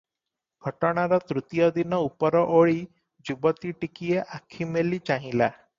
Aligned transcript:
ଘଟଣାର 0.67 1.19
ତୃତୀୟ 1.31 1.67
ଦିନ 1.75 1.99
ଉପରଓଳି 2.07 2.81
ଯୁବତୀ 3.31 3.77
ଟିକିଏ 3.85 4.29
ଆଖି 4.41 4.71
ମେଲି 4.75 5.07
ଚାହିଁଲା। 5.13 5.55